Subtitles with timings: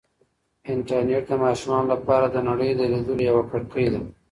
[0.73, 4.01] انټرنیټ د ماشومانو لپاره د نړۍ د لیدلو یوه کړکۍ ده.